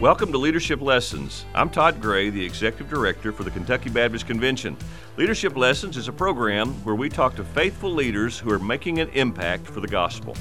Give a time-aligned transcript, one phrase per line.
[0.00, 1.44] Welcome to Leadership Lessons.
[1.56, 4.76] I'm Todd Gray, the Executive Director for the Kentucky Baptist Convention.
[5.16, 9.08] Leadership Lessons is a program where we talk to faithful leaders who are making an
[9.08, 10.36] impact for the gospel.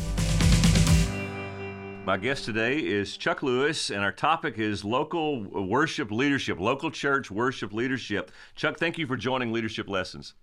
[2.06, 7.32] My guest today is Chuck Lewis, and our topic is local worship leadership, local church
[7.32, 8.32] worship leadership.
[8.54, 10.36] Chuck, thank you for joining Leadership Lessons.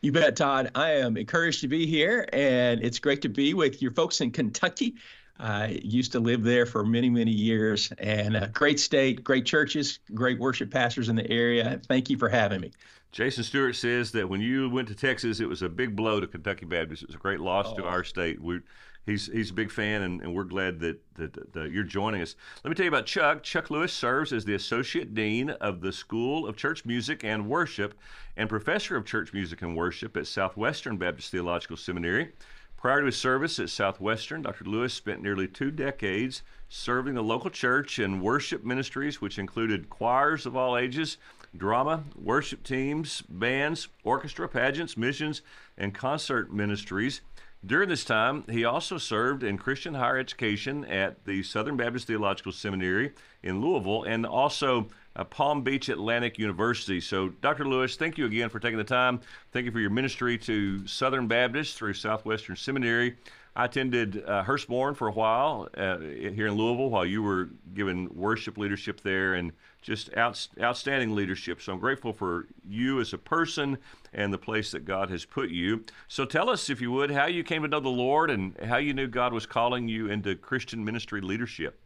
[0.00, 0.70] You bet, Todd.
[0.74, 4.32] I am encouraged to be here, and it's great to be with your folks in
[4.32, 4.94] Kentucky.
[5.38, 10.00] I used to live there for many, many years, and a great state, great churches,
[10.14, 11.80] great worship pastors in the area.
[11.86, 12.72] Thank you for having me.
[13.12, 16.26] Jason Stewart says that when you went to Texas, it was a big blow to
[16.26, 17.02] Kentucky Baptist.
[17.02, 17.76] It was a great loss oh.
[17.76, 18.40] to our state.
[18.40, 18.60] We,
[19.06, 22.36] he's he's a big fan, and, and we're glad that, that, that, you're joining us.
[22.62, 23.42] Let me tell you about Chuck.
[23.42, 27.94] Chuck Lewis serves as the Associate Dean of the School of Church Music and Worship
[28.36, 32.32] and Professor of Church Music and Worship at Southwestern Baptist Theological Seminary.
[32.78, 34.64] Prior to his service at Southwestern, Dr.
[34.64, 40.46] Lewis spent nearly two decades serving the local church in worship ministries, which included choirs
[40.46, 41.16] of all ages,
[41.56, 45.42] drama, worship teams, bands, orchestra, pageants, missions,
[45.76, 47.20] and concert ministries.
[47.66, 52.52] During this time, he also served in Christian higher education at the Southern Baptist Theological
[52.52, 53.10] Seminary
[53.42, 54.86] in Louisville and also
[55.18, 57.00] uh, Palm Beach Atlantic University.
[57.00, 57.66] So, Dr.
[57.66, 59.20] Lewis, thank you again for taking the time.
[59.52, 63.16] Thank you for your ministry to Southern Baptist through Southwestern Seminary.
[63.56, 68.08] I attended uh, Hurstbourne for a while uh, here in Louisville while you were giving
[68.14, 69.52] worship leadership there and
[69.82, 71.60] just out, outstanding leadership.
[71.60, 73.78] So I'm grateful for you as a person
[74.12, 75.84] and the place that God has put you.
[76.06, 78.76] So tell us, if you would, how you came to know the Lord and how
[78.76, 81.80] you knew God was calling you into Christian ministry leadership.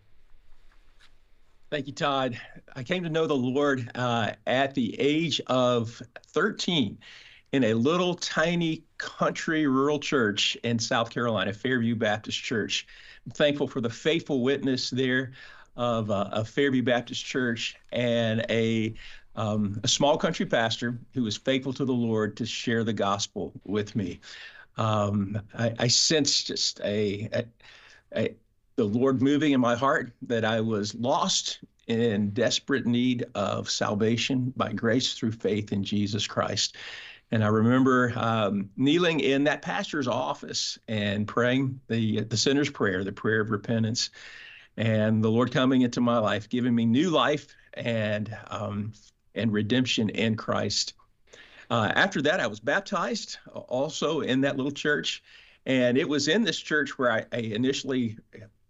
[1.72, 2.38] Thank you, Todd.
[2.76, 6.98] I came to know the Lord uh, at the age of 13
[7.52, 12.86] in a little tiny country rural church in South Carolina, Fairview Baptist Church.
[13.24, 15.32] I'm thankful for the faithful witness there
[15.74, 18.92] of uh, a Fairview Baptist Church and a
[19.34, 23.50] um, a small country pastor who was faithful to the Lord to share the gospel
[23.64, 24.20] with me.
[24.76, 27.44] Um, I, I sensed just a, a,
[28.14, 28.34] a,
[28.76, 34.52] the Lord moving in my heart that I was lost in desperate need of salvation
[34.56, 36.76] by grace through faith in Jesus Christ.
[37.30, 43.04] And I remember um, kneeling in that pastor's office and praying the the sinner's prayer,
[43.04, 44.10] the prayer of repentance,
[44.76, 48.92] and the Lord coming into my life, giving me new life and um,
[49.34, 50.92] and redemption in Christ.
[51.70, 55.22] Uh, after that, I was baptized also in that little church,
[55.64, 58.18] and it was in this church where I, I initially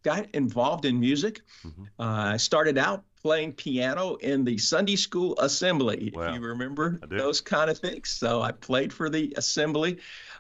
[0.02, 1.40] got involved in music.
[1.64, 1.84] Mm-hmm.
[1.98, 6.22] Uh, I started out playing piano in the Sunday school assembly, wow.
[6.22, 8.10] if you remember those kind of things.
[8.10, 9.98] So I played for the assembly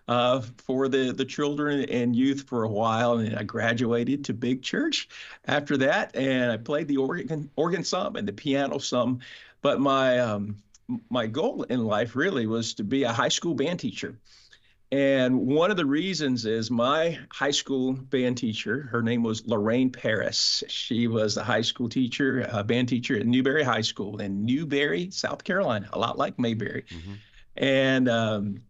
[0.08, 4.62] uh, for the, the children and youth for a while, and I graduated to big
[4.62, 5.08] church
[5.46, 9.20] after that, and I played the organ organ some and the piano some.
[9.60, 10.56] But my um,
[11.08, 14.18] my goal in life really was to be a high school band teacher.
[14.92, 19.90] And one of the reasons is my high school band teacher, her name was Lorraine
[19.90, 20.62] Paris.
[20.68, 25.10] She was a high school teacher, a band teacher at Newberry High School in Newberry,
[25.10, 26.84] South Carolina, a lot like Mayberry.
[26.90, 27.12] Mm-hmm.
[27.56, 28.62] And um,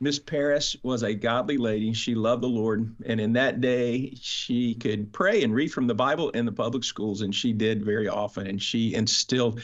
[0.00, 1.92] Miss Paris was a godly lady.
[1.92, 2.96] She loved the Lord.
[3.04, 6.84] And in that day, she could pray and read from the Bible in the public
[6.84, 8.46] schools, and she did very often.
[8.46, 9.60] And she instilled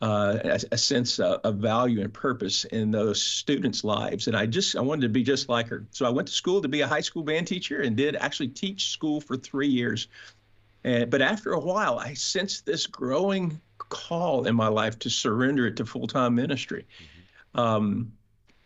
[0.00, 4.28] uh, a, a, sense of, of, value and purpose in those students' lives.
[4.28, 5.84] And I just I wanted to be just like her.
[5.90, 8.48] So I went to school to be a high school band teacher and did actually
[8.48, 10.08] teach school for three years.
[10.84, 15.66] And but after a while, I sensed this growing call in my life to surrender
[15.66, 16.86] it to full time ministry.
[17.54, 17.60] Mm-hmm.
[17.60, 18.12] Um,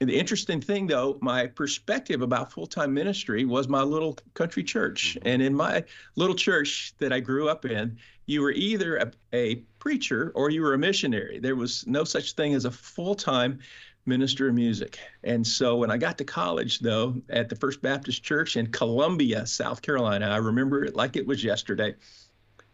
[0.00, 4.62] and the interesting thing, though, my perspective about full time ministry was my little country
[4.62, 5.16] church.
[5.18, 5.28] Mm-hmm.
[5.28, 5.84] And in my
[6.16, 10.62] little church that I grew up in, you were either a, a preacher or you
[10.62, 11.38] were a missionary.
[11.38, 13.58] There was no such thing as a full time
[14.06, 14.98] minister of music.
[15.24, 19.46] And so when I got to college, though, at the First Baptist Church in Columbia,
[19.46, 21.94] South Carolina, I remember it like it was yesterday.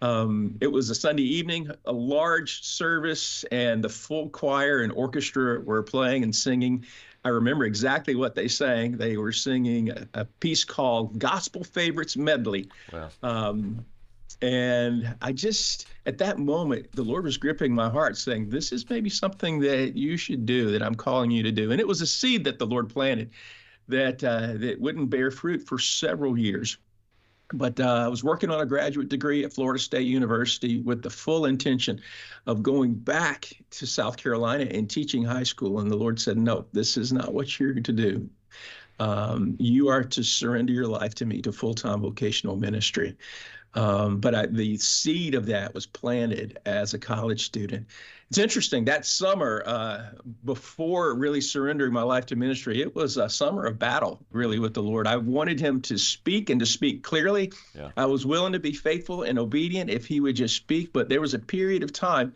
[0.03, 5.61] Um, it was a Sunday evening, a large service, and the full choir and orchestra
[5.61, 6.87] were playing and singing.
[7.25, 8.97] I remember exactly what they sang.
[8.97, 12.69] They were singing a, a piece called Gospel Favorites Medley.
[12.93, 13.09] Wow.
[13.25, 13.85] Um,
[14.43, 18.89] and I just, at that moment, the Lord was gripping my heart, saying, This is
[18.89, 21.73] maybe something that you should do, that I'm calling you to do.
[21.73, 23.31] And it was a seed that the Lord planted
[23.89, 26.79] that, uh, that wouldn't bear fruit for several years.
[27.53, 31.11] But uh, I was working on a graduate degree at Florida State University with the
[31.11, 32.01] full intention
[32.47, 35.81] of going back to South Carolina and teaching high school.
[35.81, 38.31] And the Lord said, No, this is not what you're to do.
[39.01, 43.17] Um, you are to surrender your life to me to full time vocational ministry.
[43.75, 47.87] Um, but I, the seed of that was planted as a college student.
[48.29, 50.03] It's interesting that summer, uh,
[50.45, 54.75] before really surrendering my life to ministry, it was a summer of battle, really, with
[54.75, 55.09] the Lord.
[55.09, 57.53] I wanted Him to speak and to speak clearly.
[57.75, 57.91] Yeah.
[57.97, 60.93] I was willing to be faithful and obedient if He would just speak.
[60.93, 62.35] But there was a period of time,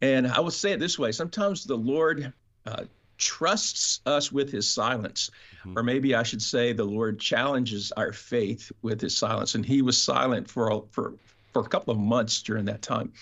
[0.00, 2.32] and I will say it this way sometimes the Lord
[2.64, 2.84] uh,
[3.18, 5.30] trusts us with his silence.
[5.60, 5.78] Mm-hmm.
[5.78, 9.54] Or maybe I should say the Lord challenges our faith with his silence.
[9.54, 11.14] And he was silent for, for,
[11.52, 13.12] for a couple of months during that time.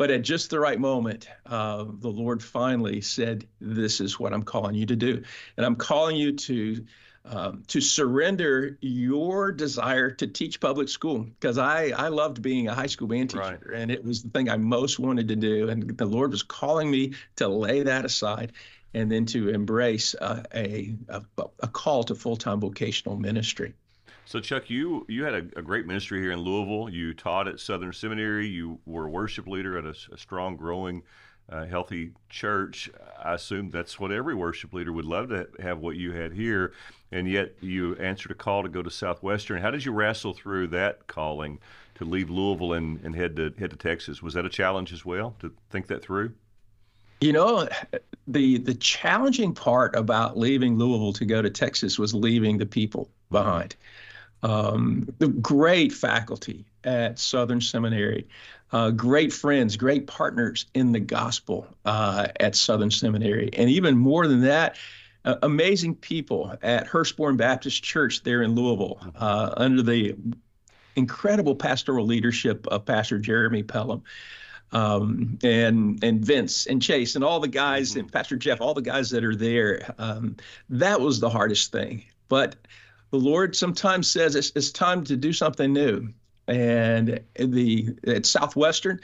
[0.00, 4.42] But at just the right moment, uh, the Lord finally said, This is what I'm
[4.42, 5.22] calling you to do.
[5.58, 6.86] And I'm calling you to.
[7.22, 12.74] Um, to surrender your desire to teach public school because I, I loved being a
[12.74, 13.60] high school band teacher right.
[13.74, 15.68] and it was the thing I most wanted to do.
[15.68, 18.52] And the Lord was calling me to lay that aside
[18.94, 21.22] and then to embrace uh, a, a,
[21.60, 23.74] a call to full-time vocational ministry.
[24.30, 26.88] So, Chuck, you you had a, a, great ministry here in Louisville.
[26.88, 28.46] You taught at Southern Seminary.
[28.46, 31.02] You were a worship leader at a, a strong, growing,
[31.48, 32.88] uh, healthy church.
[33.20, 36.72] I assume that's what every worship leader would love to have what you had here.
[37.10, 39.60] And yet, you answered a call to go to Southwestern.
[39.60, 41.58] How did you wrestle through that calling
[41.96, 44.22] to leave Louisville and, and head to head to Texas?
[44.22, 46.34] Was that a challenge as well to think that through?
[47.20, 47.68] You know,
[48.26, 53.10] the the challenging part about leaving Louisville to go to Texas was leaving the people
[53.30, 53.76] behind.
[54.42, 58.26] Um, the great faculty at Southern Seminary,
[58.72, 64.26] uh, great friends, great partners in the gospel uh, at Southern Seminary, and even more
[64.26, 64.76] than that,
[65.26, 70.16] uh, amazing people at Hurstbourne Baptist Church there in Louisville uh, under the
[70.96, 74.02] incredible pastoral leadership of Pastor Jeremy Pelham
[74.72, 78.00] um, and and Vince and Chase and all the guys mm-hmm.
[78.00, 79.94] and Pastor Jeff, all the guys that are there.
[79.98, 80.36] Um,
[80.68, 82.04] that was the hardest thing.
[82.28, 82.56] But
[83.10, 86.08] the Lord sometimes says it's, it's time to do something new.
[86.46, 89.00] And the at Southwestern,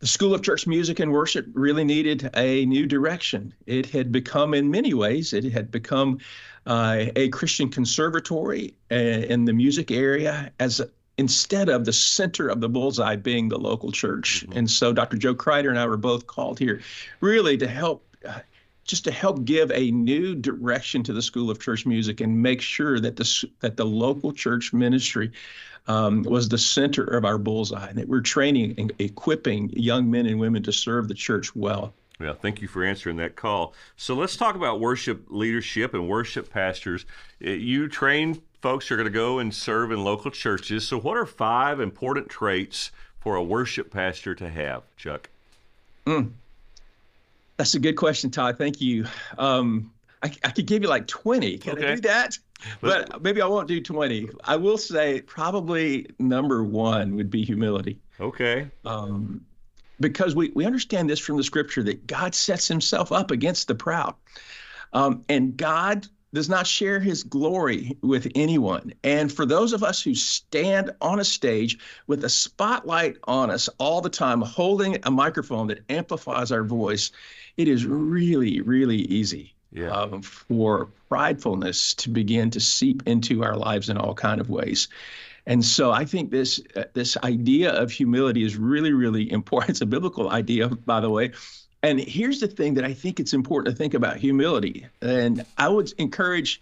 [0.00, 3.52] the School of Church Music and Worship really needed a new direction.
[3.66, 6.18] It had become, in many ways, it had become
[6.66, 10.80] uh, a Christian conservatory uh, in the music area as
[11.18, 14.44] instead of the center of the bullseye being the local church.
[14.46, 14.58] Mm-hmm.
[14.58, 15.16] And so Dr.
[15.16, 16.80] Joe Crider and I were both called here
[17.20, 18.04] really to help.
[18.26, 18.40] Uh,
[18.84, 22.62] just to help give a new direction to the School of Church Music and make
[22.62, 25.30] sure that the that the local church ministry
[25.88, 30.24] um, was the center of our bullseye, and that we're training and equipping young men
[30.24, 31.92] and women to serve the church well.
[32.20, 33.74] Yeah, thank you for answering that call.
[33.96, 37.06] So let's talk about worship leadership and worship pastors.
[37.44, 40.86] Uh, you train folks are going to go and serve in local churches.
[40.86, 42.90] So, what are five important traits
[43.20, 45.28] for a worship pastor to have, Chuck?
[46.06, 46.32] Mm.
[47.56, 48.56] That's a good question, Todd.
[48.56, 49.06] Thank you.
[49.36, 51.58] Um, I, I, could give you like 20.
[51.58, 51.92] Can okay.
[51.92, 52.38] I do that?
[52.80, 54.30] But maybe I won't do 20.
[54.44, 58.00] I will say probably number one would be humility.
[58.20, 58.68] Okay.
[58.84, 59.44] Um,
[60.00, 63.74] because we, we understand this from the scripture that God sets himself up against the
[63.74, 64.14] proud.
[64.92, 68.92] Um, and God does not share his glory with anyone.
[69.02, 73.68] And for those of us who stand on a stage with a spotlight on us
[73.78, 77.10] all the time, holding a microphone that amplifies our voice,
[77.56, 79.90] it is really, really easy yeah.
[79.90, 84.88] um, for pridefulness to begin to seep into our lives in all kind of ways.
[85.46, 89.70] And so I think this uh, this idea of humility is really, really important.
[89.70, 91.32] It's a biblical idea, by the way.
[91.82, 94.86] And here's the thing that I think it's important to think about humility.
[95.00, 96.60] And I would encourage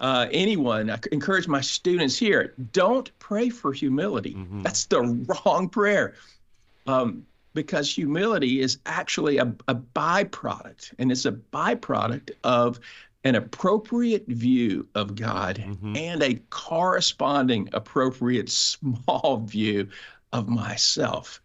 [0.00, 4.34] uh, anyone, I encourage my students here, don't pray for humility.
[4.34, 4.62] Mm-hmm.
[4.62, 5.02] That's the
[5.46, 6.14] wrong prayer.
[6.86, 12.78] Um, because humility is actually a, a byproduct, and it's a byproduct of
[13.24, 15.96] an appropriate view of God mm-hmm.
[15.96, 19.88] and a corresponding appropriate small view
[20.32, 21.40] of myself.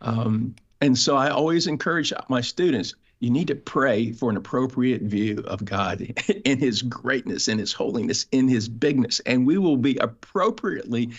[0.00, 5.02] Um, and so I always encourage my students you need to pray for an appropriate
[5.02, 6.00] view of God
[6.44, 9.20] in His greatness, in His holiness, in His bigness.
[9.20, 11.10] And we will be appropriately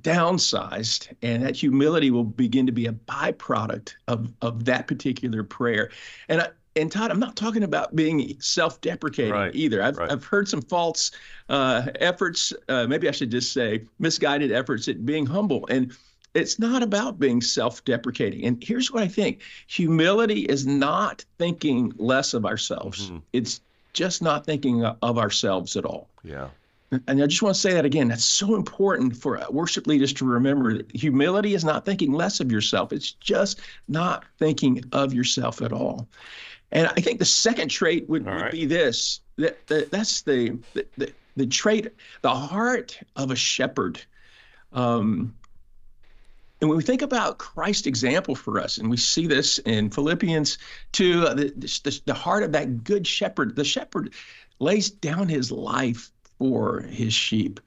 [0.00, 5.90] downsized, and that humility will begin to be a byproduct of, of that particular prayer.
[6.28, 9.82] And I, and Todd, I'm not talking about being self-deprecating right, either.
[9.82, 10.10] I've, right.
[10.10, 11.10] I've heard some false
[11.50, 15.66] uh, efforts, uh, maybe I should just say misguided efforts at being humble.
[15.68, 15.92] And
[16.34, 18.44] it's not about being self deprecating.
[18.44, 23.18] And here's what I think humility is not thinking less of ourselves, mm-hmm.
[23.32, 23.60] it's
[23.92, 26.08] just not thinking of ourselves at all.
[26.24, 26.48] Yeah.
[27.06, 28.08] And I just want to say that again.
[28.08, 32.52] That's so important for worship leaders to remember that humility is not thinking less of
[32.52, 32.92] yourself.
[32.92, 36.06] It's just not thinking of yourself at all.
[36.70, 40.86] And I think the second trait would, would be this that, that that's the, the,
[40.98, 41.88] the, the trait,
[42.20, 44.00] the heart of a shepherd.
[44.74, 45.34] Um,
[46.62, 50.58] And when we think about Christ's example for us, and we see this in Philippians
[50.92, 54.14] 2, uh, the, the, the heart of that good shepherd, the shepherd
[54.60, 57.58] lays down his life for his sheep.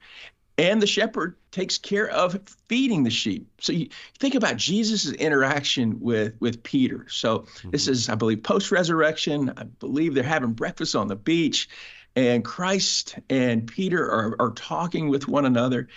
[0.56, 3.46] And the shepherd takes care of feeding the sheep.
[3.60, 7.04] So you think about Jesus' interaction with, with Peter.
[7.10, 7.70] So mm-hmm.
[7.72, 9.52] this is, I believe, post resurrection.
[9.58, 11.68] I believe they're having breakfast on the beach,
[12.14, 15.88] and Christ and Peter are, are talking with one another.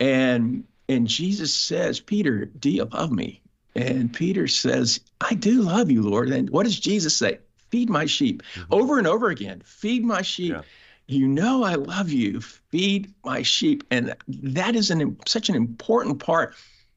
[0.00, 3.40] And and Jesus says, Peter, do you love me?
[3.76, 6.30] And Peter says, I do love you, Lord.
[6.30, 7.38] And what does Jesus say?
[7.70, 8.42] Feed my sheep.
[8.54, 8.74] Mm-hmm.
[8.74, 10.52] Over and over again, feed my sheep.
[10.52, 10.62] Yeah.
[11.06, 12.40] You know I love you.
[12.40, 13.84] Feed my sheep.
[13.92, 16.56] And that is an such an important part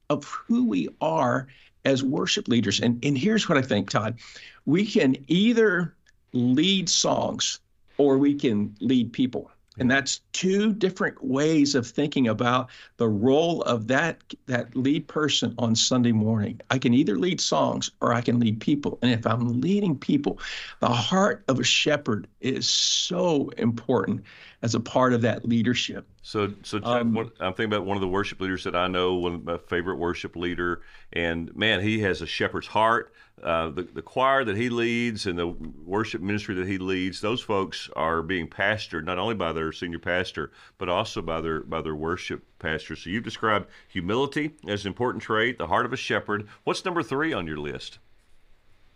[0.09, 1.47] of who we are
[1.85, 2.79] as worship leaders.
[2.79, 4.17] And, and here's what I think, Todd.
[4.65, 5.93] We can either
[6.31, 7.59] lead songs
[7.99, 9.51] or we can lead people.
[9.79, 15.55] And that's two different ways of thinking about the role of that that lead person
[15.57, 16.61] on Sunday morning.
[16.69, 18.99] I can either lead songs or I can lead people.
[19.01, 20.39] And if I'm leading people,
[20.79, 24.23] the heart of a shepherd is so important
[24.61, 26.07] as a part of that leadership.
[26.21, 29.33] So, so um, I'm thinking about one of the worship leaders that I know, one
[29.35, 33.13] of my favorite worship leader, and man, he has a shepherd's heart.
[33.41, 37.41] Uh, the, the choir that he leads and the worship ministry that he leads, those
[37.41, 41.81] folks are being pastored not only by their senior pastor, but also by their by
[41.81, 42.95] their worship pastor.
[42.95, 46.47] So you've described humility as an important trait, the heart of a shepherd.
[46.63, 47.99] What's number three on your list?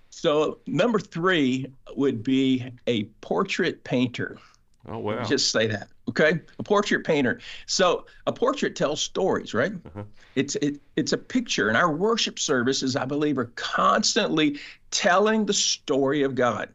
[0.10, 4.38] So number three would be a portrait painter.
[4.88, 5.24] Oh wow!
[5.24, 6.40] Just say that, okay?
[6.60, 7.40] A portrait painter.
[7.66, 9.74] So a portrait tells stories, right?
[9.74, 10.04] Uh-huh.
[10.36, 14.60] It's it, it's a picture, and our worship services, I believe, are constantly
[14.92, 16.70] telling the story of God,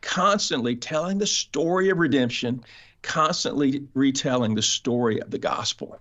[0.00, 2.62] constantly telling the story of redemption,
[3.02, 6.00] constantly retelling the story of the gospel,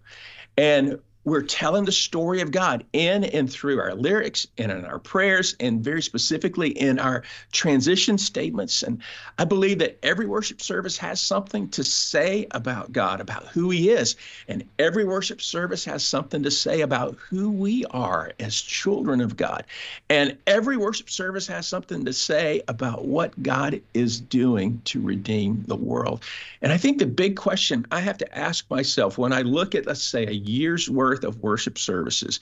[0.57, 4.99] and we're telling the story of God in and through our lyrics and in our
[4.99, 8.83] prayers and very specifically in our transition statements.
[8.83, 9.01] And
[9.37, 13.89] I believe that every worship service has something to say about God, about who He
[13.89, 14.15] is.
[14.47, 19.35] And every worship service has something to say about who we are as children of
[19.35, 19.65] God.
[20.09, 25.65] And every worship service has something to say about what God is doing to redeem
[25.67, 26.23] the world.
[26.61, 29.85] And I think the big question I have to ask myself when I look at,
[29.85, 32.39] let's say, a year's worth worth of worship services.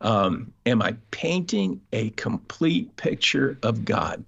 [0.00, 4.24] Um, am I painting a complete picture of God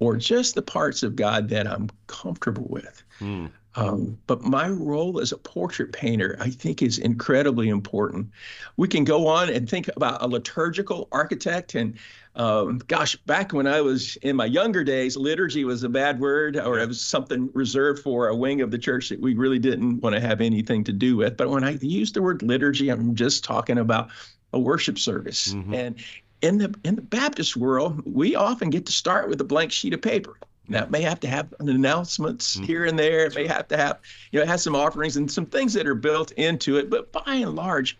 [0.00, 3.02] or just the parts of God that I'm comfortable with?
[3.18, 3.46] Hmm.
[3.74, 8.28] Um, but my role as a portrait painter, I think, is incredibly important.
[8.76, 11.74] We can go on and think about a liturgical architect.
[11.74, 11.96] And
[12.34, 16.56] um, gosh, back when I was in my younger days, liturgy was a bad word
[16.56, 20.00] or it was something reserved for a wing of the church that we really didn't
[20.00, 21.36] want to have anything to do with.
[21.36, 24.08] But when I use the word liturgy, I'm just talking about
[24.54, 25.52] a worship service.
[25.52, 25.74] Mm-hmm.
[25.74, 26.04] And
[26.40, 29.92] in the in the Baptist world, we often get to start with a blank sheet
[29.92, 30.36] of paper.
[30.68, 32.64] Now, it may have to have announcements mm-hmm.
[32.64, 33.26] here and there.
[33.26, 33.98] It may have to have,
[34.30, 36.88] you know, it has some offerings and some things that are built into it.
[36.88, 37.98] But by and large,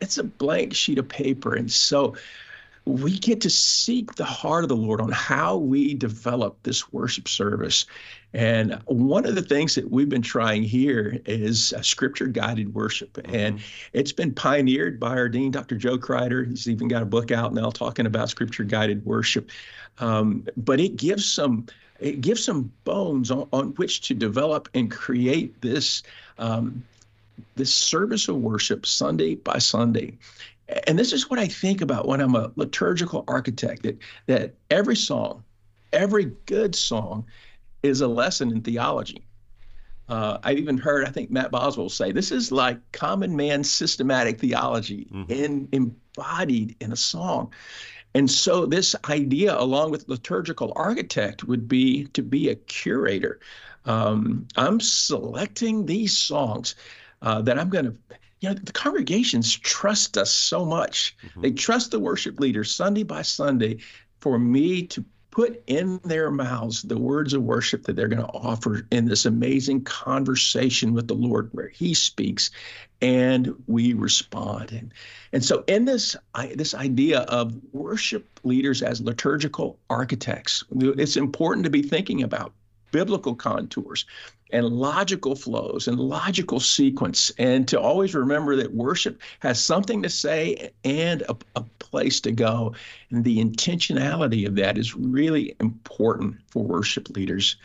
[0.00, 1.54] it's a blank sheet of paper.
[1.54, 2.16] And so
[2.90, 7.28] we get to seek the heart of the Lord on how we develop this worship
[7.28, 7.86] service.
[8.32, 13.14] And one of the things that we've been trying here is scripture guided worship.
[13.14, 13.34] Mm-hmm.
[13.34, 13.60] And
[13.92, 15.76] it's been pioneered by our dean, Dr.
[15.76, 16.44] Joe Crider.
[16.44, 19.50] He's even got a book out now talking about scripture guided worship.
[19.98, 21.66] Um, but it gives some
[21.98, 26.02] it gives some bones on, on which to develop and create this
[26.38, 26.82] um,
[27.56, 30.16] this service of worship Sunday by Sunday.
[30.86, 34.96] And this is what I think about when I'm a liturgical architect that, that every
[34.96, 35.44] song,
[35.92, 37.26] every good song
[37.82, 39.24] is a lesson in theology.
[40.08, 44.40] Uh, I've even heard, I think Matt Boswell say, this is like common man systematic
[44.40, 45.30] theology mm-hmm.
[45.30, 47.52] in, embodied in a song.
[48.12, 53.38] And so, this idea, along with liturgical architect, would be to be a curator.
[53.84, 56.74] Um, I'm selecting these songs
[57.22, 57.94] uh, that I'm going to,
[58.40, 61.16] you know, the congregations trust us so much.
[61.22, 61.40] Mm-hmm.
[61.42, 63.78] They trust the worship leaders Sunday by Sunday
[64.20, 68.32] for me to put in their mouths the words of worship that they're going to
[68.32, 72.50] offer in this amazing conversation with the Lord where he speaks
[73.00, 74.72] and we respond.
[74.72, 74.92] And,
[75.32, 81.64] and so in this, I, this idea of worship leaders as liturgical architects, it's important
[81.64, 82.52] to be thinking about
[82.90, 84.04] biblical contours
[84.52, 87.30] and logical flows and logical sequence.
[87.38, 92.30] And to always remember that worship has something to say and a, a, place to
[92.30, 92.72] go.
[93.10, 97.56] And the intentionality of that is really important for worship leaders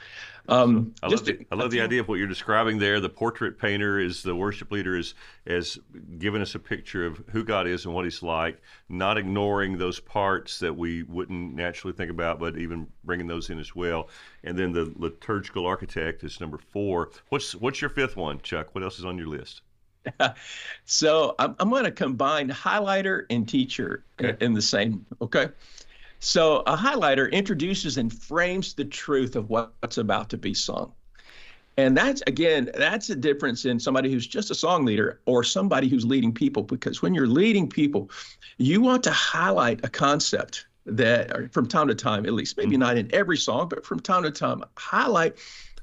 [0.47, 2.99] Um, I love, the, I love the idea of what you're describing there.
[2.99, 5.79] The portrait painter is the worship leader is is
[6.19, 9.99] giving us a picture of who God is and what He's like, not ignoring those
[9.99, 14.09] parts that we wouldn't naturally think about, but even bringing those in as well.
[14.43, 17.09] And then the liturgical architect is number four.
[17.29, 18.75] What's what's your fifth one, Chuck?
[18.75, 19.61] What else is on your list?
[20.85, 24.37] so I'm, I'm going to combine highlighter and teacher okay.
[24.43, 25.05] in the same.
[25.21, 25.49] Okay.
[26.19, 30.91] So a highlighter introduces and frames the truth of what's about to be sung.
[31.77, 35.89] And that's again, that's a difference in somebody who's just a song leader or somebody
[35.89, 36.63] who's leading people.
[36.63, 38.10] Because when you're leading people,
[38.57, 42.79] you want to highlight a concept that, from time to time, at least, maybe mm-hmm.
[42.79, 45.36] not in every song, but from time to time, highlight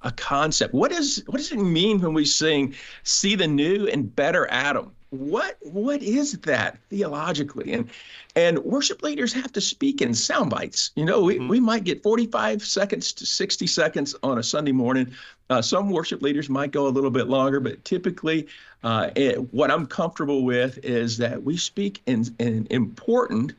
[0.02, 0.72] a concept.
[0.72, 4.92] What is what does it mean when we sing "See the New and Better Adam"?
[5.12, 7.74] What what is that theologically?
[7.74, 7.90] And
[8.34, 10.90] and worship leaders have to speak in sound bites.
[10.96, 11.48] You know we, mm-hmm.
[11.48, 15.12] we might get 45 seconds to 60 seconds on a sunday morning.
[15.50, 18.46] Uh, some worship leaders might go a little bit longer but typically
[18.84, 23.52] uh, it, what i'm comfortable with is that we speak in, in important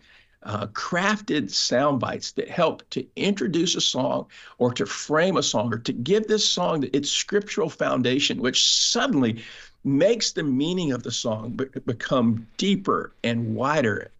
[0.43, 4.25] uh, crafted sound bites that help to introduce a song
[4.57, 9.41] or to frame a song or to give this song its scriptural foundation, which suddenly
[9.84, 14.12] makes the meaning of the song be- become deeper and wider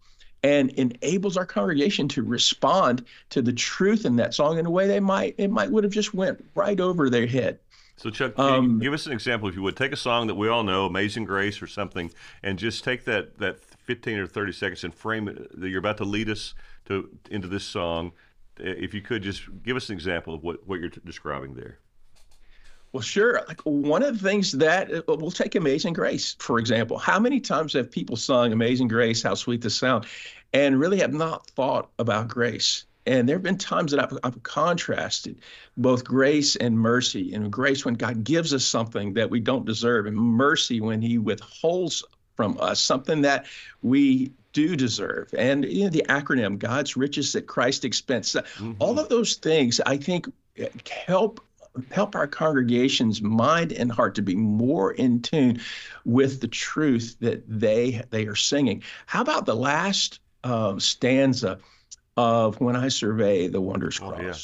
[0.42, 4.86] and enables our congregation to respond to the truth in that song in a way
[4.86, 7.58] they might it might would have just went right over their head.
[7.96, 9.76] So chuck um, give us an example if you would?
[9.76, 12.10] Take a song that we all know amazing grace or something
[12.42, 15.96] and just take that that 15 or 30 seconds and frame it that you're about
[15.98, 16.54] to lead us
[16.86, 18.12] to into this song.
[18.58, 21.78] If you could just give us an example of what, what you're t- describing there
[22.94, 23.42] well, sure.
[23.48, 26.96] Like one of the things that uh, we'll take Amazing Grace, for example.
[26.96, 30.06] How many times have people sung Amazing Grace, How Sweet the Sound,
[30.52, 32.86] and really have not thought about grace?
[33.04, 35.40] And there have been times that I've, I've, contrasted
[35.76, 37.34] both grace and mercy.
[37.34, 41.18] And grace when God gives us something that we don't deserve, and mercy when He
[41.18, 42.04] withholds
[42.36, 43.46] from us something that
[43.82, 45.34] we do deserve.
[45.36, 48.34] And you know, the acronym God's riches at Christ's expense.
[48.34, 48.74] Mm-hmm.
[48.78, 50.32] All of those things, I think,
[51.06, 51.40] help
[51.90, 55.60] help our congregation's mind and heart to be more in tune
[56.04, 58.82] with the truth that they they are singing.
[59.06, 61.58] How about the last uh, stanza
[62.16, 64.00] of "When I Survey the Cross"?
[64.00, 64.34] Oh, yeah.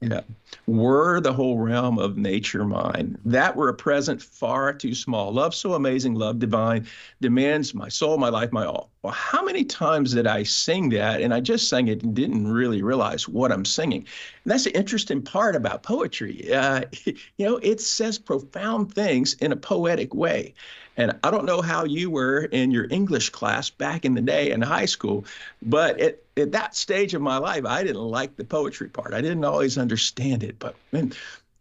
[0.00, 0.20] Yeah.
[0.66, 5.32] Were the whole realm of nature mine, that were a present far too small.
[5.32, 6.86] Love so amazing, love divine,
[7.22, 8.90] demands my soul, my life, my all.
[9.06, 11.20] Well, how many times did I sing that?
[11.20, 14.00] And I just sang it and didn't really realize what I'm singing.
[14.00, 16.52] And that's the interesting part about poetry.
[16.52, 17.14] Uh, you
[17.46, 20.54] know, it says profound things in a poetic way.
[20.96, 24.50] And I don't know how you were in your English class back in the day
[24.50, 25.24] in high school,
[25.62, 29.14] but at, at that stage of my life, I didn't like the poetry part.
[29.14, 30.58] I didn't always understand it.
[30.58, 31.12] But man,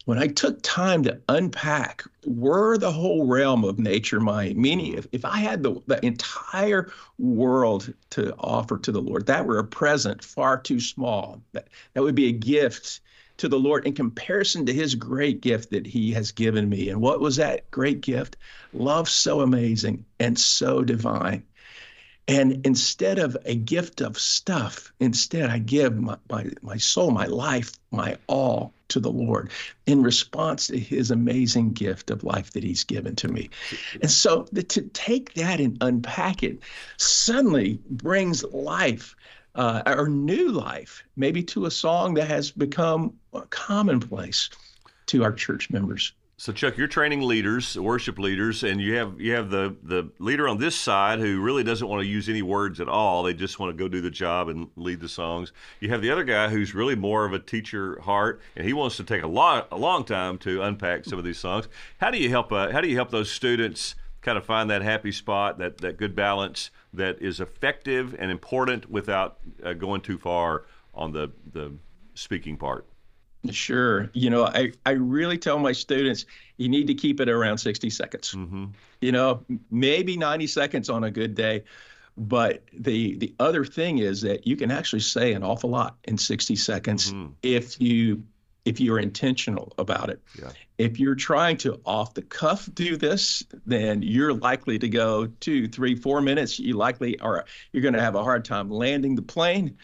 [0.06, 5.08] when I took time to unpack were the whole realm of nature mine, meaning if,
[5.12, 9.64] if I had the, the entire world to offer to the Lord, that were a
[9.64, 11.42] present far too small.
[11.54, 13.02] That, that would be a gift
[13.38, 16.90] to the Lord in comparison to his great gift that he has given me.
[16.90, 18.38] And what was that great gift?
[18.74, 21.44] Love so amazing and so divine.
[22.28, 27.26] And instead of a gift of stuff, instead I give my, my, my soul, my
[27.26, 29.50] life, my all to the Lord
[29.86, 33.50] in response to his amazing gift of life that he's given to me.
[34.02, 36.60] And so the, to take that and unpack it
[36.98, 39.16] suddenly brings life
[39.56, 43.14] uh, or new life, maybe to a song that has become
[43.50, 44.50] commonplace
[45.08, 46.14] to our church members.
[46.38, 50.50] So Chuck, you're training leaders, worship leaders, and you have you have the the leader
[50.50, 53.24] on this side who really doesn't want to use any words at all.
[53.24, 55.54] They just want to go do the job and lead the songs.
[55.80, 58.98] You have the other guy who's really more of a teacher heart, and he wants
[58.98, 61.70] to take a lot a long time to unpack some of these songs.
[62.00, 64.82] How do you help uh, how do you help those students kind of find that
[64.82, 70.18] happy spot, that that good balance that is effective and important without uh, going too
[70.18, 71.74] far on the the
[72.14, 72.86] speaking part.
[73.52, 74.10] Sure.
[74.14, 76.26] You know, I, I really tell my students
[76.58, 78.34] you need to keep it around 60 seconds.
[78.34, 78.66] Mm-hmm.
[79.02, 81.64] You know, maybe 90 seconds on a good day.
[82.18, 86.18] But the the other thing is that you can actually say an awful lot in
[86.18, 87.34] 60 seconds mm-hmm.
[87.44, 88.24] if you
[88.66, 90.22] if you're intentional about it.
[90.40, 90.52] Yeah.
[90.78, 95.68] If you're trying to off the cuff do this, then you're likely to go two,
[95.68, 96.60] three, four minutes.
[96.60, 99.78] You likely are you're going to have a hard time landing the plane.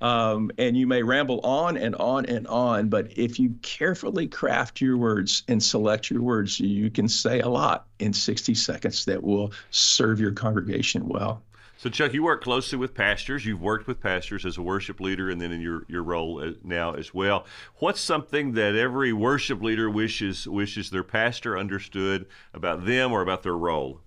[0.00, 4.80] Um, and you may ramble on and on and on, but if you carefully craft
[4.80, 9.22] your words and select your words, you can say a lot in 60 seconds that
[9.22, 11.42] will serve your congregation well.
[11.78, 13.44] So, Chuck, you work closely with pastors.
[13.44, 16.54] You've worked with pastors as a worship leader and then in your, your role as,
[16.64, 17.46] now as well.
[17.76, 23.42] What's something that every worship leader wishes wishes their pastor understood about them or about
[23.42, 24.00] their role?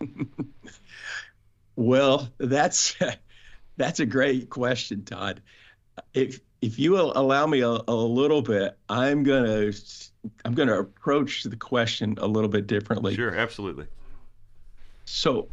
[1.76, 2.96] well, that's
[3.76, 5.42] that's a great question, Todd.
[6.12, 9.72] If if you will allow me a, a little bit, I'm gonna
[10.44, 13.14] I'm gonna approach the question a little bit differently.
[13.14, 13.86] Sure, absolutely.
[15.04, 15.48] So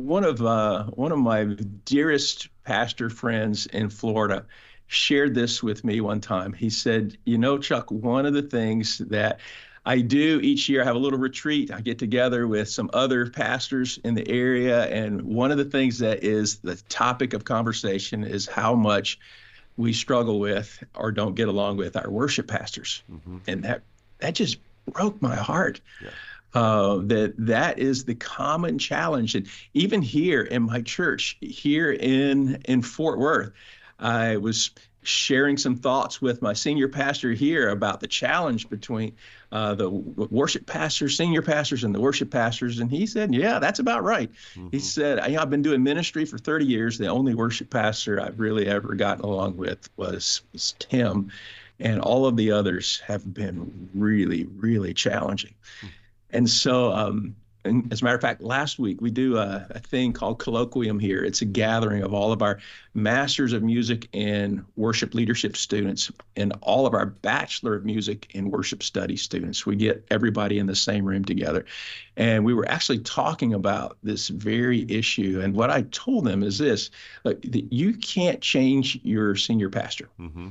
[0.00, 1.44] one of uh, one of my
[1.84, 4.46] dearest pastor friends in Florida
[4.86, 6.52] shared this with me one time.
[6.52, 9.40] He said, "You know, Chuck, one of the things that
[9.86, 11.70] I do each year, I have a little retreat.
[11.70, 15.98] I get together with some other pastors in the area, and one of the things
[15.98, 19.18] that is the topic of conversation is how much
[19.76, 23.38] we struggle with or don't get along with our worship pastors, mm-hmm.
[23.46, 23.82] and that
[24.18, 26.10] that just broke my heart." Yeah
[26.54, 29.34] uh, that that is the common challenge.
[29.34, 33.52] And even here in my church, here in in Fort Worth,
[33.98, 34.70] I was
[35.04, 39.14] sharing some thoughts with my senior pastor here about the challenge between
[39.52, 42.80] uh, the worship pastors, senior pastors, and the worship pastors.
[42.80, 44.30] And he said, Yeah, that's about right.
[44.54, 44.68] Mm-hmm.
[44.72, 46.98] He said, I've been doing ministry for 30 years.
[46.98, 51.30] The only worship pastor I've really ever gotten along with was, was Tim.
[51.80, 55.54] And all of the others have been really, really challenging.
[55.78, 55.86] Mm-hmm.
[56.30, 59.78] And so, um, and as a matter of fact, last week we do a, a,
[59.78, 61.24] thing called colloquium here.
[61.24, 62.58] It's a gathering of all of our
[62.92, 68.52] masters of music and worship leadership students and all of our bachelor of music and
[68.52, 69.64] worship study students.
[69.64, 71.64] We get everybody in the same room together.
[72.16, 75.40] And we were actually talking about this very issue.
[75.42, 76.90] And what I told them is this
[77.24, 80.08] look, you can't change your senior pastor.
[80.20, 80.48] Mm-hmm.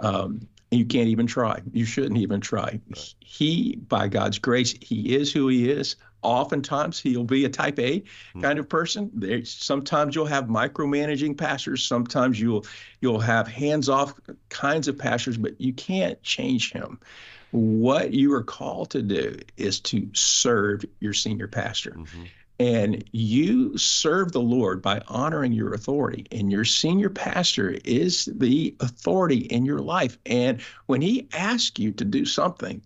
[0.00, 1.60] Um, you can't even try.
[1.72, 2.80] You shouldn't even try.
[2.88, 3.14] Right.
[3.20, 5.96] He, by God's grace, he is who he is.
[6.24, 8.40] Oftentimes, he'll be a type A mm-hmm.
[8.40, 9.10] kind of person.
[9.14, 11.84] There, sometimes you'll have micromanaging pastors.
[11.84, 12.66] Sometimes you'll
[13.00, 14.14] you'll have hands-off
[14.48, 16.98] kinds of pastors, but you can't change him.
[17.50, 21.92] What you are called to do is to serve your senior pastor.
[21.92, 22.24] Mm-hmm.
[22.60, 26.26] And you serve the Lord by honoring your authority.
[26.30, 30.18] And your senior pastor is the authority in your life.
[30.24, 32.80] And when he asks you to do something,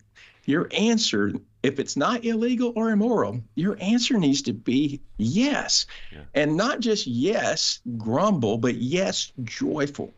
[0.46, 5.86] your answer, if it's not illegal or immoral, your answer needs to be yes.
[6.12, 6.20] Yeah.
[6.34, 10.14] And not just yes, grumble, but yes, joyful.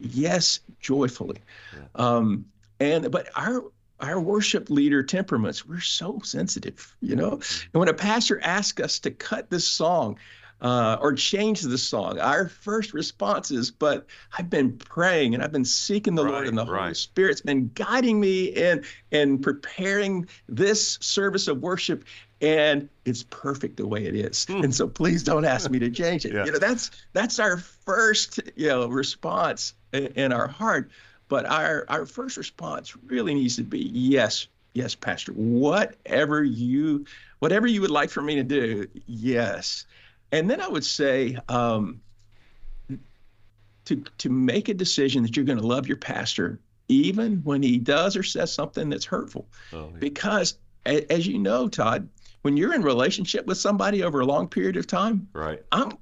[0.00, 1.38] Yes, joyfully.
[1.72, 1.84] Yeah.
[1.94, 2.44] Um,
[2.80, 3.64] and but our
[4.00, 7.32] our worship leader temperaments, we're so sensitive, you know.
[7.36, 7.68] Mm-hmm.
[7.72, 10.18] And when a pastor asks us to cut this song
[10.62, 14.06] uh, or change the song, our first response is, "But
[14.38, 16.82] I've been praying and I've been seeking the right, Lord, and the right.
[16.82, 22.04] Holy Spirit's been guiding me in in preparing this service of worship."
[22.40, 24.64] And it's perfect the way it is, mm.
[24.64, 26.32] and so please don't ask me to change it.
[26.34, 26.44] yeah.
[26.44, 30.90] You know, that's that's our first, you know, response in, in our heart.
[31.28, 35.32] But our, our first response really needs to be yes, yes, Pastor.
[35.32, 37.06] Whatever you
[37.38, 39.86] whatever you would like for me to do, yes.
[40.32, 42.00] And then I would say um,
[43.84, 47.78] to to make a decision that you're going to love your pastor even when he
[47.78, 49.46] does or says something that's hurtful.
[49.72, 49.98] Oh, yeah.
[49.98, 52.08] Because as you know, Todd,
[52.42, 55.62] when you're in relationship with somebody over a long period of time, right?
[55.70, 55.92] I'm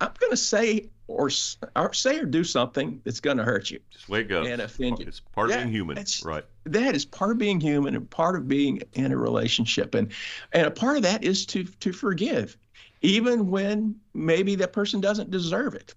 [0.00, 1.28] I'm going to say or,
[1.76, 3.80] or say or do something that's going to hurt you.
[3.90, 4.48] Just it goes.
[4.48, 5.06] And offend you.
[5.06, 6.44] It's part of being human, right?
[6.64, 10.12] That is part of being human and part of being in a relationship, and
[10.52, 12.56] and a part of that is to to forgive,
[13.02, 15.94] even when maybe that person doesn't deserve it,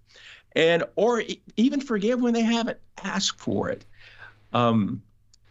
[0.55, 1.23] and or
[1.57, 3.85] even forgive when they haven't asked for it.
[4.53, 5.01] Um,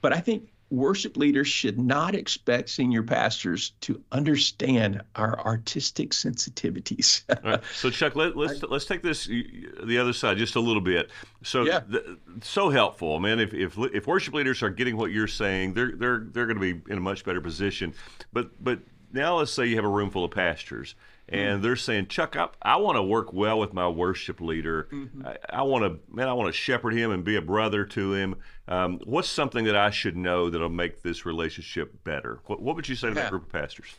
[0.01, 7.23] but I think worship leaders should not expect senior pastors to understand our artistic sensitivities.
[7.45, 7.61] right.
[7.75, 11.11] So, Chuck, let, us let's, let's take this the other side just a little bit.
[11.43, 11.81] So, yeah.
[11.87, 13.39] the, so helpful, man.
[13.39, 16.75] If, if if worship leaders are getting what you're saying, they're they're they're going to
[16.75, 17.95] be in a much better position.
[18.33, 18.81] But but
[19.13, 20.95] now let's say you have a room full of pastors
[21.33, 21.63] and mm-hmm.
[21.63, 24.89] they're saying, Chuck, I, I want to work well with my worship leader.
[24.93, 25.27] Mm-hmm.
[25.27, 28.15] I, I want to, man, I want to shepherd him and be a brother to
[28.15, 28.37] him.
[28.69, 32.41] Um, what's something that I should know that'll make this relationship better?
[32.47, 33.23] What, what would you say to yeah.
[33.23, 33.95] that group of pastors?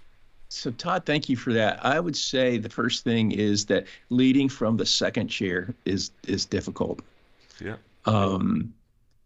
[0.50, 1.84] So, Todd, thank you for that.
[1.84, 6.46] I would say the first thing is that leading from the second chair is is
[6.46, 7.00] difficult.
[7.60, 7.78] Yeah.
[8.06, 8.72] Um,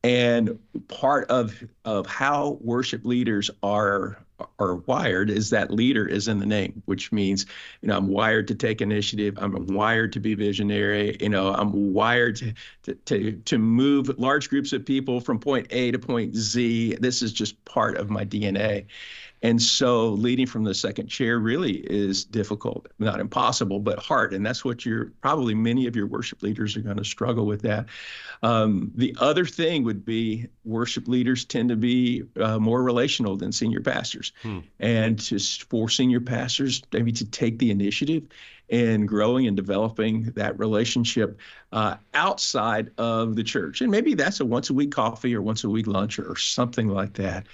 [0.05, 4.17] and part of of how worship leaders are
[4.59, 7.45] are wired is that leader is in the name, which means,
[7.81, 9.35] you know, I'm wired to take initiative.
[9.37, 11.17] I'm wired to be visionary.
[11.19, 15.67] You know, I'm wired to, to, to, to move large groups of people from point
[15.71, 16.97] A to point Z.
[16.99, 18.85] This is just part of my DNA.
[19.43, 24.33] And so leading from the second chair really is difficult, not impossible, but hard.
[24.33, 27.61] And that's what you're probably many of your worship leaders are going to struggle with
[27.61, 27.85] that.
[28.41, 33.51] Um, the other thing would be worship leaders tend to be uh, more relational than
[33.51, 34.31] senior pastors.
[34.41, 34.59] Hmm.
[34.79, 38.23] And just for senior pastors, maybe to take the initiative
[38.69, 41.39] in growing and developing that relationship
[41.71, 43.81] uh, outside of the church.
[43.81, 46.35] And maybe that's a once a week coffee or once a week lunch or, or
[46.35, 47.47] something like that.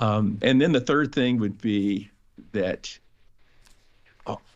[0.00, 2.10] Um, and then the third thing would be
[2.52, 2.98] that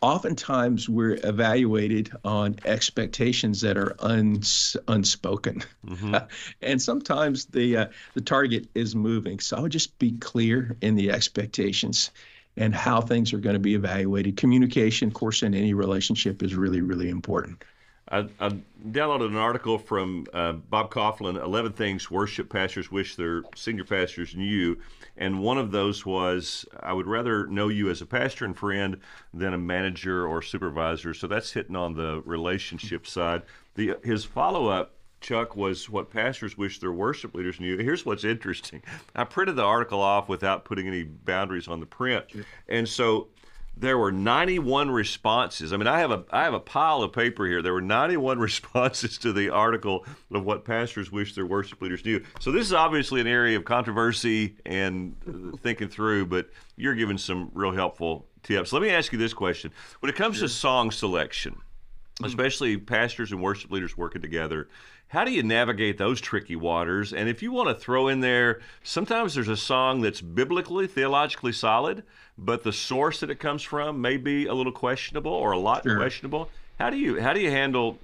[0.01, 6.17] oftentimes we're evaluated on expectations that are uns, unspoken mm-hmm.
[6.63, 10.95] and sometimes the uh, the target is moving so i would just be clear in
[10.95, 12.11] the expectations
[12.57, 16.55] and how things are going to be evaluated communication of course in any relationship is
[16.55, 17.65] really really important
[18.07, 18.51] I, I,
[18.87, 24.37] downloaded an article from uh, Bob Kauflin, 11 Things Worship Pastors Wish Their Senior Pastors
[24.37, 24.77] Knew.
[25.17, 28.99] And one of those was, I would rather know you as a pastor and friend
[29.33, 31.15] than a manager or supervisor.
[31.15, 33.43] So that's hitting on the relationship side.
[33.75, 37.79] The, his follow up Chuck, was what pastors wish their worship leaders knew.
[37.79, 38.83] Here's what's interesting.
[39.17, 42.27] I printed the article off without putting any boundaries on the print.
[42.69, 43.29] And so
[43.77, 45.73] there were 91 responses.
[45.73, 47.61] I mean, I have a I have a pile of paper here.
[47.61, 52.23] There were 91 responses to the article of what pastors wish their worship leaders knew.
[52.41, 55.17] So this is obviously an area of controversy and
[55.63, 58.73] thinking through, but you're giving some real helpful tips.
[58.73, 60.49] Let me ask you this question: When it comes sure.
[60.49, 62.27] to song selection, mm-hmm.
[62.27, 64.69] especially pastors and worship leaders working together,
[65.15, 67.13] how do you navigate those tricky waters?
[67.13, 71.53] And if you want to throw in there, sometimes there's a song that's biblically, theologically
[71.53, 72.03] solid,
[72.37, 75.85] but the source that it comes from may be a little questionable or a lot
[75.85, 75.97] sure.
[75.97, 76.51] questionable.
[76.81, 77.97] How do you how do you handle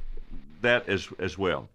[0.63, 1.69] that as as well?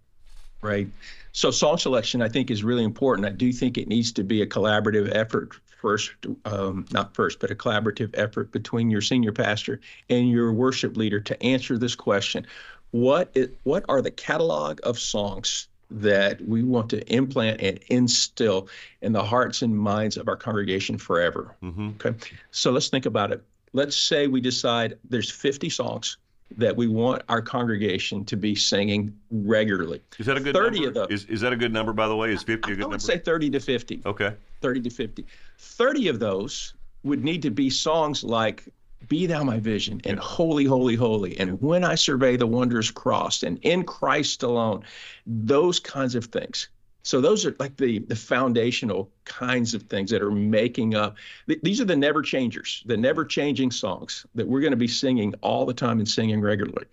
[0.61, 0.87] Right.
[1.33, 3.27] So song selection, I think, is really important.
[3.27, 6.13] I do think it needs to be a collaborative effort first,
[6.45, 11.19] um, not first, but a collaborative effort between your senior pastor and your worship leader
[11.19, 12.47] to answer this question
[12.95, 18.69] what is, what are the catalog of songs that we want to implant and instill
[19.01, 21.55] in the hearts and minds of our congregation forever.
[21.61, 21.89] Mm-hmm.
[21.99, 22.15] Okay.
[22.51, 23.43] So let's think about it.
[23.73, 26.17] Let's say we decide there's 50 songs
[26.57, 30.01] that we want our congregation to be singing regularly.
[30.17, 30.87] Is that a good 30 number?
[30.87, 32.31] of them, Is, is that a good number, by the way?
[32.31, 32.83] Is 50 a good number?
[32.83, 32.99] I would number?
[32.99, 34.01] say 30 to 50.
[34.05, 34.33] Okay.
[34.61, 35.25] 30 to 50.
[35.59, 38.63] 30 of those would need to be songs like
[39.07, 41.37] be thou my vision and holy holy holy.
[41.39, 44.83] And when i survey the wondrous cross and in christ alone
[45.25, 46.69] those kinds of things
[47.05, 51.15] so those are like the the foundational kinds of things that are making up
[51.47, 54.87] th- these are the never changers the never changing songs that we're going to be
[54.87, 56.85] singing all the time and singing regularly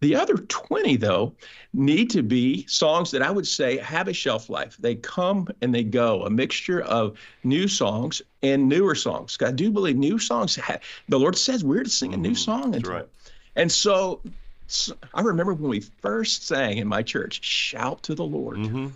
[0.00, 1.32] the other 20, though,
[1.72, 4.76] need to be songs that I would say have a shelf life.
[4.78, 9.38] They come and they go, a mixture of new songs and newer songs.
[9.40, 12.36] I do believe new songs, have, the Lord says we're to sing a new mm-hmm.
[12.36, 12.70] song.
[12.72, 13.08] That's right.
[13.56, 14.20] And so,
[14.66, 18.58] so, I remember when we first sang in my church, Shout to the Lord.
[18.58, 18.88] Mm-hmm.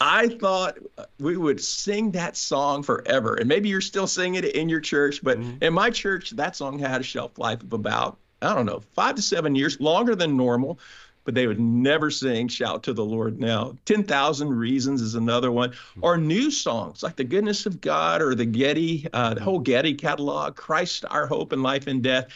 [0.00, 0.78] I thought
[1.18, 3.34] we would sing that song forever.
[3.34, 5.62] And maybe you're still singing it in your church, but mm-hmm.
[5.62, 9.16] in my church, that song had a shelf life of about I don't know, five
[9.16, 10.78] to seven years, longer than normal,
[11.24, 13.76] but they would never sing Shout to the Lord Now.
[13.84, 18.46] 10,000 Reasons is another one, or new songs like The Goodness of God or the
[18.46, 22.28] Getty, uh, the whole Getty catalog, Christ, Our Hope in Life and Death.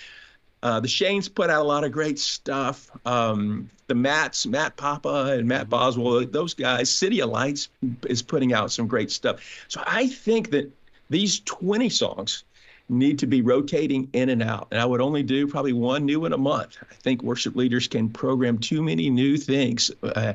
[0.62, 2.90] Uh, the Shanes put out a lot of great stuff.
[3.06, 7.68] Um, the Matts, Matt Papa and Matt Boswell, those guys, CityAlight
[8.08, 9.66] is putting out some great stuff.
[9.68, 10.72] So I think that
[11.10, 12.44] these 20 songs
[12.88, 14.68] need to be rotating in and out.
[14.70, 16.78] And I would only do probably one new in a month.
[16.90, 19.90] I think worship leaders can program too many new things.
[20.02, 20.32] Uh,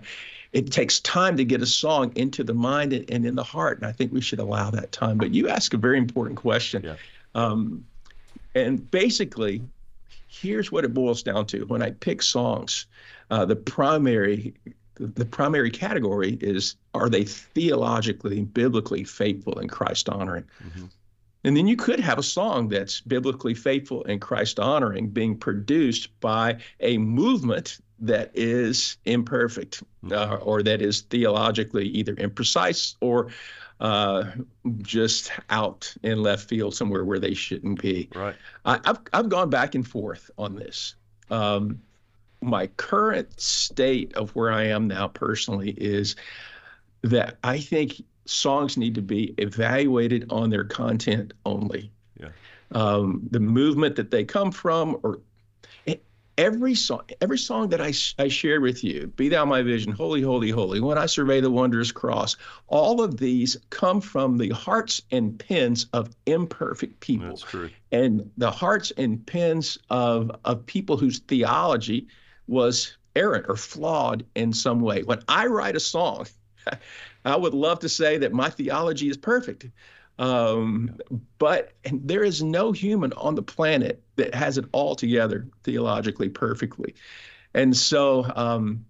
[0.54, 3.80] it takes time to get a song into the mind and, and, in the heart.
[3.80, 5.18] And I think we should allow that time.
[5.18, 6.84] But you ask a very important question.
[6.84, 6.96] Yeah.
[7.34, 7.84] Um,
[8.54, 9.64] and basically,
[10.42, 11.66] here's what it boils down to.
[11.66, 12.86] When I pick songs,
[13.30, 14.56] uh, the primary
[15.00, 20.46] the primary category is are they theologically, biblically faithful and Christ honoring?
[20.64, 20.86] Mm-hmm.
[21.44, 26.20] And then you could have a song that's biblically faithful and Christ honoring being produced
[26.20, 30.14] by a movement that is imperfect mm-hmm.
[30.14, 33.30] uh, or that is theologically either imprecise or
[33.80, 34.32] uh,
[34.80, 38.10] just out in left field somewhere where they shouldn't be.
[38.16, 38.36] Right.
[38.66, 40.96] I, have I've gone back and forth on this.
[41.30, 41.82] Um,
[42.42, 46.16] my current state of where I am now personally is
[47.02, 51.92] that I think songs need to be evaluated on their content only.
[52.20, 52.30] Yeah.
[52.72, 55.22] Um, the movement that they come from, or
[56.38, 60.22] every song, every song that I, I shared with you, Be Thou My Vision, Holy,
[60.22, 65.02] Holy, Holy, When I Survey the Wondrous Cross, all of these come from the hearts
[65.12, 67.30] and pens of imperfect people.
[67.30, 67.70] That's true.
[67.92, 72.08] And the hearts and pens of, of people whose theology
[72.48, 75.04] was errant or flawed in some way.
[75.04, 76.28] When I write a song,
[77.26, 79.68] I would love to say that my theology is perfect.
[80.20, 80.98] Um,
[81.38, 86.96] but there is no human on the planet that has it all together theologically perfectly.
[87.54, 88.86] And so um,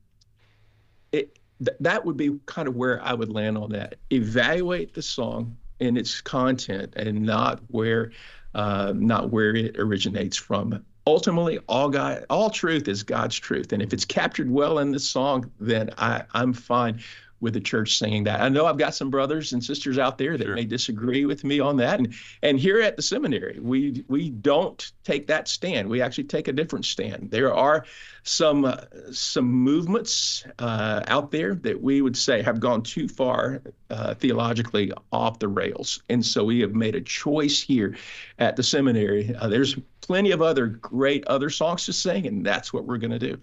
[1.12, 3.96] it, th- that would be kind of where I would land on that.
[4.12, 8.12] Evaluate the song and its content and not where
[8.56, 10.84] uh, not where it originates from.
[11.06, 15.00] Ultimately, all God, all truth is God's truth, and if it's captured well in the
[15.00, 17.00] song, then I, I'm fine
[17.40, 18.42] with the church singing that.
[18.42, 20.56] I know I've got some brothers and sisters out there that sure.
[20.56, 22.00] may disagree with me on that.
[22.00, 25.90] And and here at the seminary, we we don't take that stand.
[25.90, 27.30] We actually take a different stand.
[27.32, 27.86] There are
[28.24, 28.78] some uh,
[29.12, 34.92] some movements uh, out there that we would say have gone too far uh, theologically
[35.12, 37.96] off the rails, and so we have made a choice here
[38.40, 39.36] at the seminary.
[39.36, 43.12] Uh, there's plenty of other great other songs to sing, and that's what we're going
[43.12, 43.38] to do.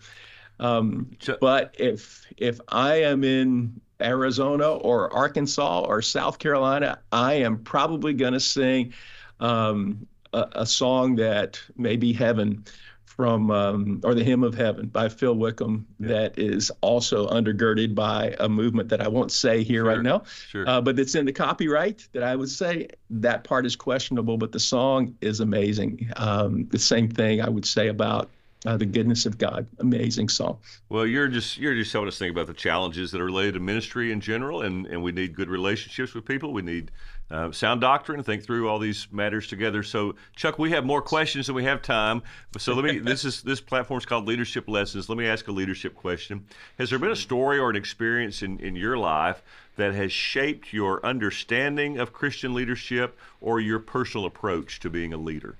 [0.60, 7.58] Um, but if if I am in Arizona or Arkansas or South Carolina, I am
[7.58, 8.92] probably going to sing
[9.40, 12.64] um, a, a, song that may be Heaven
[13.04, 16.08] from, um, or the Hymn of Heaven by Phil Wickham, yeah.
[16.08, 19.94] that is also undergirded by a movement that I won't say here sure.
[19.94, 20.68] right now, sure.
[20.68, 24.50] uh, but it's in the copyright that I would say that part is questionable, but
[24.50, 26.10] the song is amazing.
[26.16, 28.30] Um, the same thing I would say about
[28.64, 29.66] uh, the goodness of God.
[29.78, 30.58] Amazing song.
[30.88, 33.60] Well, you're just you're just helping us think about the challenges that are related to
[33.60, 36.52] ministry in general, and and we need good relationships with people.
[36.52, 36.90] We need
[37.30, 38.22] uh, sound doctrine.
[38.22, 39.82] Think through all these matters together.
[39.82, 42.22] So, Chuck, we have more questions than we have time.
[42.58, 42.98] So let me.
[43.00, 45.08] this is this platform is called Leadership Lessons.
[45.08, 46.46] Let me ask a leadership question.
[46.78, 49.42] Has there been a story or an experience in in your life?
[49.76, 55.16] That has shaped your understanding of Christian leadership or your personal approach to being a
[55.16, 55.56] leader?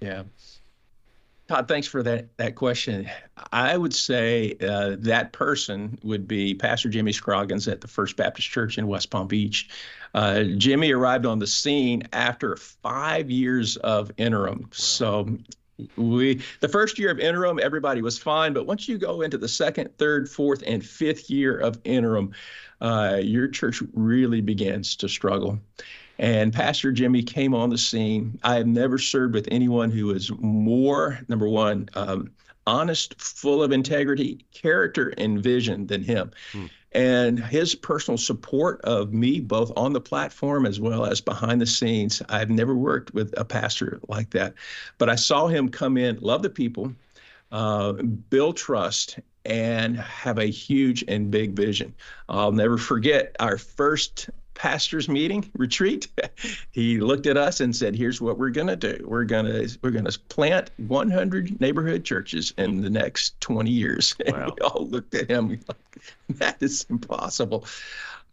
[0.00, 0.24] Yeah.
[1.48, 3.08] Todd, thanks for that that question.
[3.52, 8.48] I would say uh, that person would be Pastor Jimmy Scroggins at the First Baptist
[8.48, 9.70] Church in West Palm Beach.
[10.12, 14.60] Uh, Jimmy arrived on the scene after five years of interim.
[14.60, 14.68] Wow.
[14.72, 15.38] So
[15.96, 19.48] we the first year of interim, everybody was fine, but once you go into the
[19.48, 22.32] second, third, fourth, and fifth year of interim,
[22.82, 25.58] uh, your church really begins to struggle.
[26.18, 28.38] And Pastor Jimmy came on the scene.
[28.42, 32.30] I have never served with anyone who is more, number one, um,
[32.66, 36.30] honest, full of integrity, character, and vision than him.
[36.52, 36.66] Hmm.
[36.92, 41.66] And his personal support of me, both on the platform as well as behind the
[41.66, 44.54] scenes, I've never worked with a pastor like that.
[44.96, 46.92] But I saw him come in, love the people,
[47.52, 51.94] uh, build trust, and have a huge and big vision.
[52.28, 56.08] I'll never forget our first pastors meeting retreat
[56.72, 59.04] he looked at us and said here's what we're going to do.
[59.06, 64.14] We're going to we're going to plant 100 neighborhood churches in the next 20 years.
[64.18, 64.24] Wow.
[64.34, 67.64] and we all looked at him like that is impossible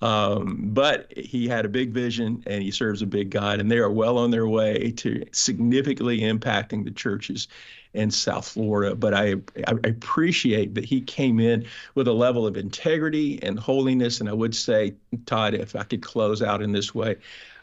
[0.01, 3.77] um, but he had a big vision and he serves a big God, and they
[3.77, 7.47] are well on their way to significantly impacting the churches
[7.93, 8.93] in South Florida.
[8.93, 9.36] But I,
[9.67, 14.19] I appreciate that he came in with a level of integrity and holiness.
[14.19, 14.93] And I would say,
[15.25, 17.15] Todd, if I could close out in this way,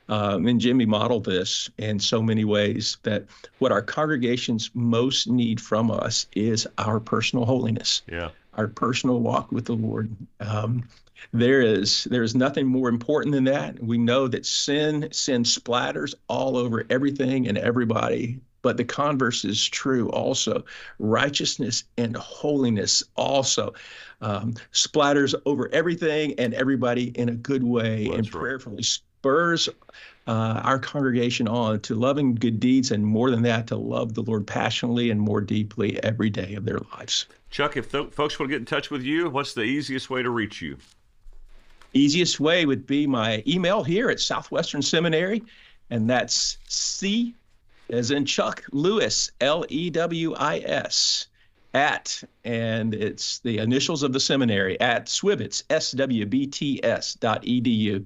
[0.08, 3.24] um, and Jimmy modeled this in so many ways that
[3.58, 8.02] what our congregations most need from us is our personal holiness.
[8.10, 8.30] Yeah.
[8.54, 10.14] Our personal walk with the Lord.
[10.40, 10.88] Um,
[11.32, 13.82] there is there is nothing more important than that.
[13.82, 18.40] We know that sin sin splatters all over everything and everybody.
[18.62, 20.64] But the converse is true also.
[21.00, 23.74] Righteousness and holiness also
[24.20, 29.68] um, splatters over everything and everybody in a good way well, and prayerfully spurs
[30.26, 34.22] uh, our congregation on to loving good deeds and more than that, to love the
[34.22, 37.26] Lord passionately and more deeply every day of their lives.
[37.50, 40.22] Chuck, if th- folks want to get in touch with you, what's the easiest way
[40.22, 40.76] to reach you?
[41.94, 45.42] Easiest way would be my email here at Southwestern Seminary,
[45.90, 47.34] and that's C
[47.90, 51.26] as in Chuck Lewis, L E W I S,
[51.74, 58.04] at, and it's the initials of the seminary, at Swibits, S-W-B-T-S dot edu.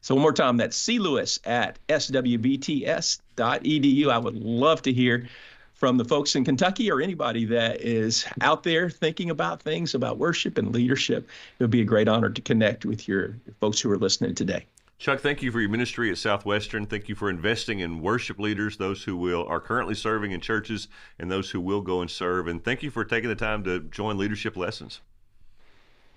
[0.00, 4.08] So one more time, that's C Lewis at S-W-B-T-S dot edu.
[4.08, 5.28] I would love to hear
[5.76, 10.16] from the folks in Kentucky or anybody that is out there thinking about things about
[10.16, 11.28] worship and leadership.
[11.58, 14.64] It would be a great honor to connect with your folks who are listening today.
[14.98, 16.86] Chuck, thank you for your ministry at Southwestern.
[16.86, 20.88] Thank you for investing in worship leaders, those who will are currently serving in churches
[21.18, 22.48] and those who will go and serve.
[22.48, 25.02] And thank you for taking the time to join Leadership Lessons.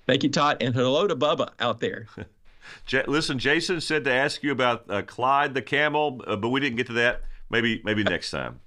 [0.07, 2.07] Thank you, Todd, and hello to Bubba out there.
[2.85, 6.61] J- listen, Jason said to ask you about uh, Clyde the camel, uh, but we
[6.61, 7.23] didn't get to that.
[7.49, 8.61] Maybe maybe next time.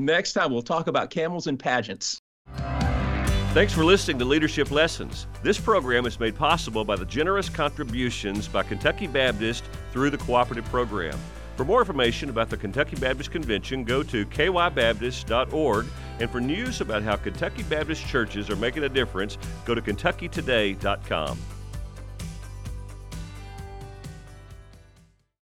[0.00, 2.22] Next time we'll talk about camels and pageants.
[3.52, 5.26] Thanks for listening to Leadership Lessons.
[5.42, 10.66] This program is made possible by the generous contributions by Kentucky Baptist through the cooperative
[10.66, 11.18] program.
[11.56, 15.86] For more information about the Kentucky Baptist Convention, go to kybaptist.org.
[16.20, 21.38] And for news about how Kentucky Baptist churches are making a difference, go to kentuckytoday.com.